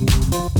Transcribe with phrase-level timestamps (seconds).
[0.00, 0.59] He won.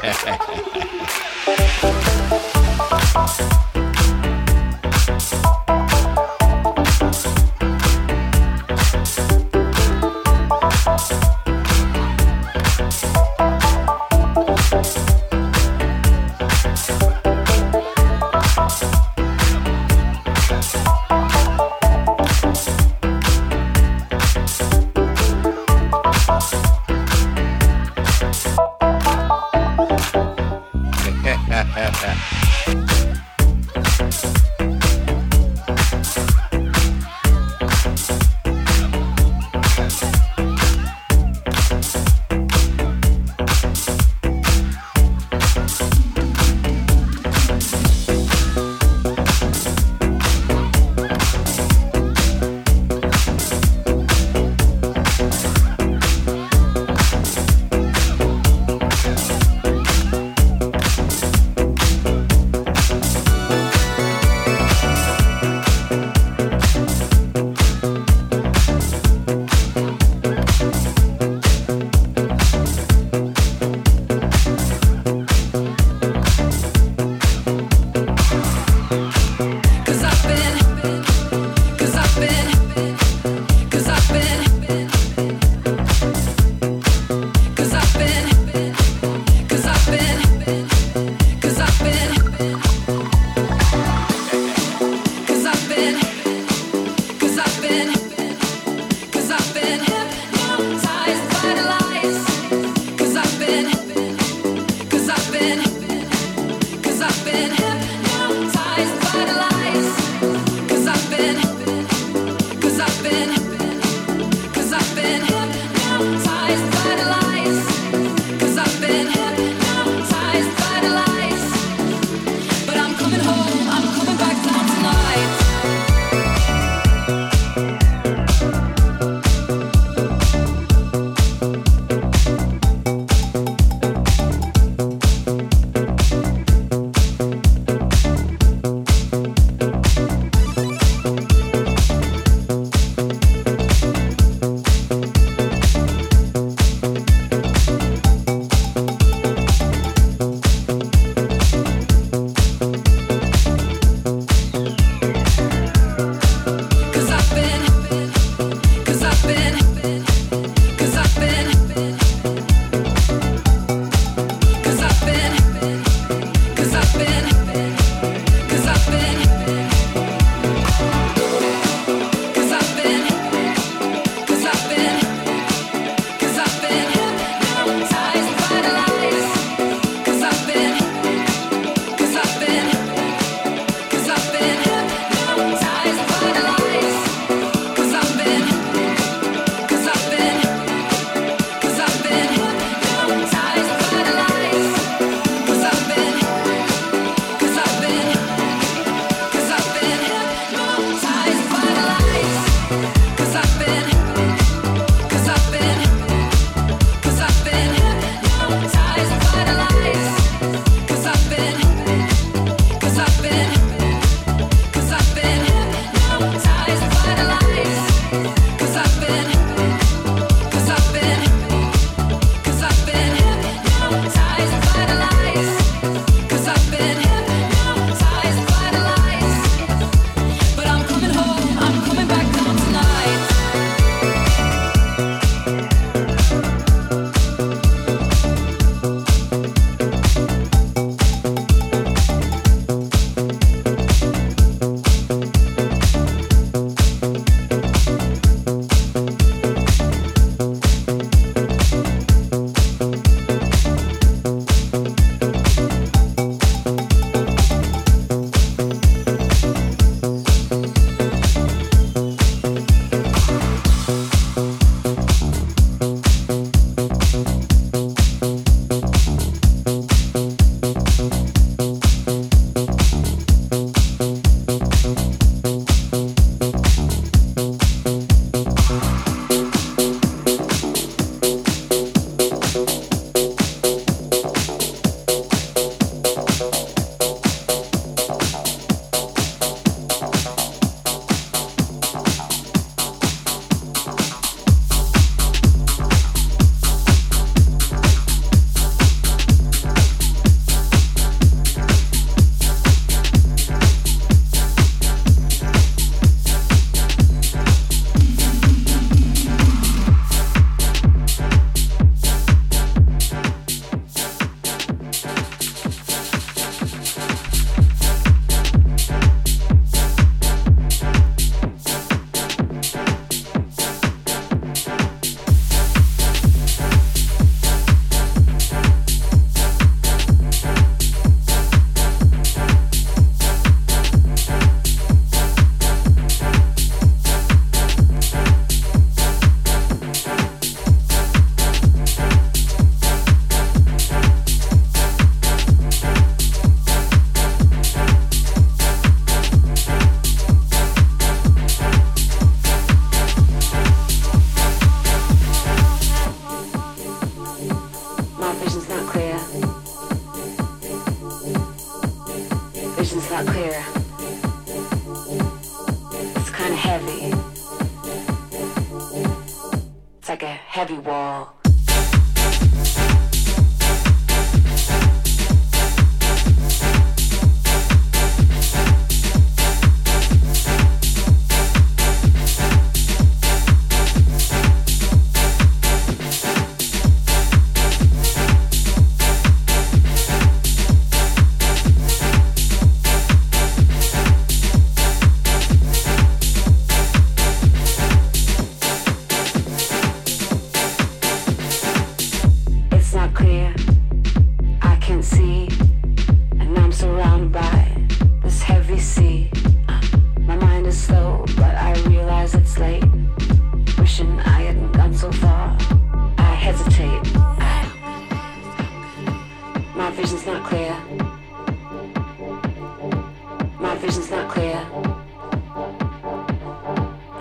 [0.00, 0.38] Yeah.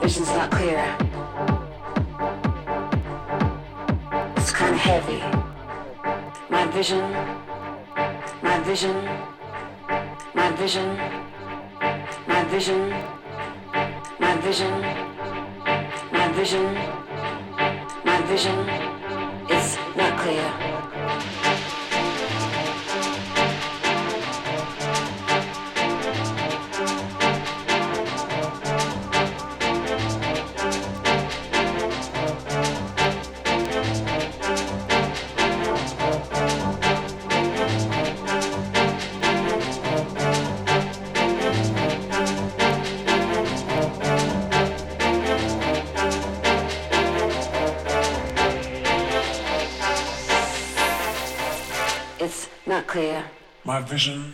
[0.02, 0.84] Vision's not clear.
[4.36, 5.22] It's kinda heavy.
[6.50, 7.12] My vision,
[8.42, 8.96] my vision,
[10.34, 10.98] my vision,
[12.28, 12.90] my vision,
[14.20, 14.82] my vision,
[16.12, 16.74] my vision,
[18.04, 18.58] my vision,
[19.50, 20.61] is not clear.
[53.82, 54.31] vision.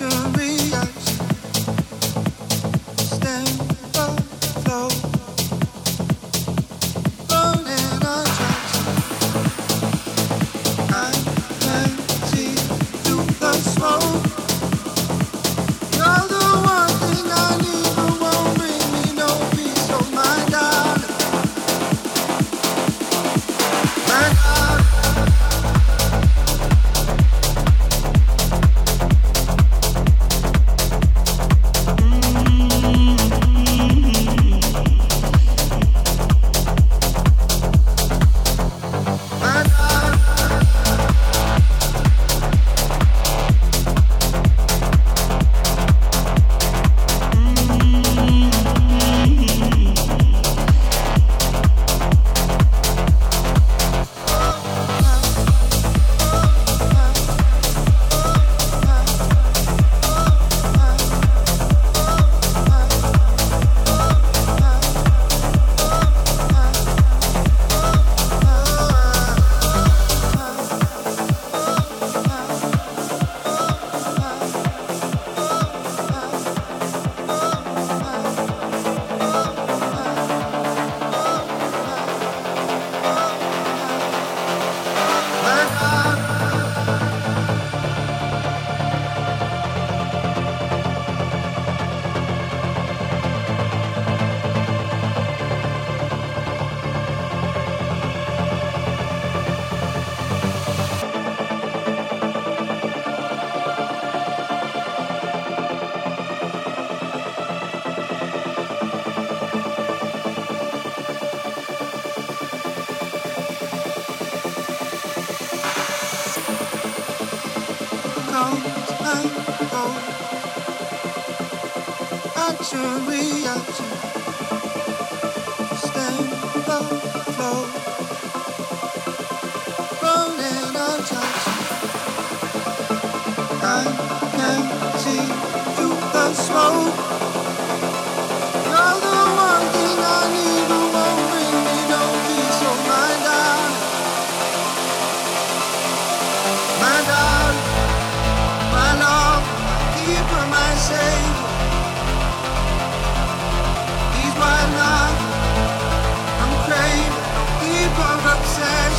[0.00, 1.20] luxurious.
[2.96, 5.09] Stand afloat.